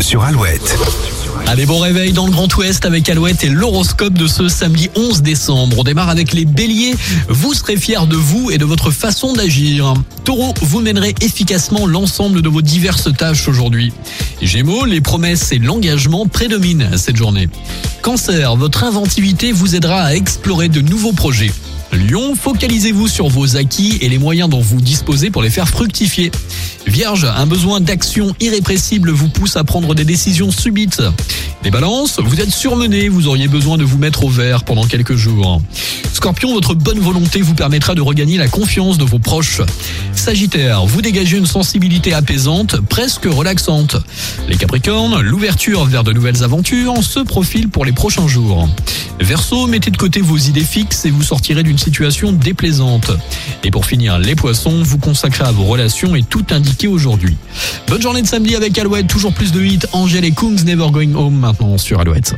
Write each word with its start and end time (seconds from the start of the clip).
Sur 0.00 0.24
Alouette. 0.24 0.76
Allez, 1.46 1.64
bon 1.64 1.78
réveil 1.78 2.12
dans 2.12 2.26
le 2.26 2.32
Grand 2.32 2.52
Ouest 2.56 2.84
avec 2.86 3.08
Alouette 3.08 3.44
et 3.44 3.48
l'horoscope 3.48 4.14
de 4.14 4.26
ce 4.26 4.48
samedi 4.48 4.90
11 4.96 5.22
décembre. 5.22 5.78
On 5.78 5.84
démarre 5.84 6.08
avec 6.08 6.32
les 6.32 6.44
béliers. 6.44 6.94
Vous 7.28 7.54
serez 7.54 7.76
fiers 7.76 8.06
de 8.08 8.16
vous 8.16 8.50
et 8.50 8.58
de 8.58 8.64
votre 8.64 8.90
façon 8.90 9.32
d'agir. 9.32 9.94
Taureau, 10.24 10.54
vous 10.60 10.80
mènerez 10.80 11.14
efficacement 11.20 11.86
l'ensemble 11.86 12.42
de 12.42 12.48
vos 12.48 12.62
diverses 12.62 13.14
tâches 13.16 13.46
aujourd'hui. 13.46 13.92
Gémeaux, 14.42 14.86
les 14.86 15.00
promesses 15.00 15.52
et 15.52 15.58
l'engagement 15.58 16.26
prédominent 16.26 16.96
cette 16.96 17.16
journée. 17.16 17.48
Cancer, 18.02 18.56
votre 18.56 18.82
inventivité 18.82 19.52
vous 19.52 19.76
aidera 19.76 20.02
à 20.02 20.14
explorer 20.14 20.68
de 20.68 20.80
nouveaux 20.80 21.12
projets. 21.12 21.52
Lion, 21.96 22.34
focalisez-vous 22.34 23.06
sur 23.06 23.28
vos 23.28 23.56
acquis 23.56 23.98
et 24.00 24.08
les 24.08 24.18
moyens 24.18 24.48
dont 24.48 24.60
vous 24.60 24.80
disposez 24.80 25.30
pour 25.30 25.42
les 25.42 25.50
faire 25.50 25.68
fructifier. 25.68 26.32
Vierge, 26.86 27.24
un 27.24 27.46
besoin 27.46 27.80
d'action 27.80 28.34
irrépressible 28.40 29.10
vous 29.10 29.28
pousse 29.28 29.56
à 29.56 29.64
prendre 29.64 29.94
des 29.94 30.04
décisions 30.04 30.50
subites. 30.50 31.02
Les 31.62 31.70
balances, 31.70 32.18
vous 32.18 32.40
êtes 32.40 32.50
surmené, 32.50 33.08
vous 33.08 33.28
auriez 33.28 33.48
besoin 33.48 33.78
de 33.78 33.84
vous 33.84 33.98
mettre 33.98 34.24
au 34.24 34.28
vert 34.28 34.64
pendant 34.64 34.86
quelques 34.86 35.14
jours. 35.14 35.62
Scorpion, 36.12 36.52
votre 36.52 36.74
bonne 36.74 37.00
volonté 37.00 37.42
vous 37.42 37.54
permettra 37.54 37.94
de 37.94 38.00
regagner 38.00 38.38
la 38.38 38.48
confiance 38.48 38.98
de 38.98 39.04
vos 39.04 39.18
proches. 39.18 39.60
Sagittaire, 40.24 40.86
vous 40.86 41.02
dégagez 41.02 41.36
une 41.36 41.44
sensibilité 41.44 42.14
apaisante, 42.14 42.80
presque 42.80 43.26
relaxante. 43.26 43.98
Les 44.48 44.56
Capricornes, 44.56 45.20
l'ouverture 45.20 45.84
vers 45.84 46.02
de 46.02 46.14
nouvelles 46.14 46.42
aventures 46.42 47.04
se 47.04 47.20
profile 47.20 47.68
pour 47.68 47.84
les 47.84 47.92
prochains 47.92 48.26
jours. 48.26 48.66
Verseau, 49.20 49.66
mettez 49.66 49.90
de 49.90 49.98
côté 49.98 50.22
vos 50.22 50.38
idées 50.38 50.64
fixes 50.64 51.04
et 51.04 51.10
vous 51.10 51.22
sortirez 51.22 51.62
d'une 51.62 51.76
situation 51.76 52.32
déplaisante. 52.32 53.10
Et 53.64 53.70
pour 53.70 53.84
finir, 53.84 54.18
les 54.18 54.34
poissons, 54.34 54.82
vous 54.82 54.96
consacrez 54.96 55.44
à 55.44 55.52
vos 55.52 55.64
relations 55.64 56.16
et 56.16 56.22
tout 56.22 56.46
indiqué 56.52 56.88
aujourd'hui. 56.88 57.36
Bonne 57.86 58.00
journée 58.00 58.22
de 58.22 58.26
samedi 58.26 58.56
avec 58.56 58.78
Alouette, 58.78 59.08
toujours 59.08 59.34
plus 59.34 59.52
de 59.52 59.62
hits, 59.62 59.80
Angèle 59.92 60.24
et 60.24 60.32
Kungs 60.32 60.64
Never 60.64 60.90
Going 60.90 61.14
Home 61.16 61.36
maintenant 61.36 61.76
sur 61.76 62.00
Alouette. 62.00 62.34